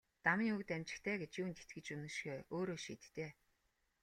[0.25, 3.31] Дамын үг дамжигтай гэж юунд итгэж үнэмшихээ өөрөө шийд дээ.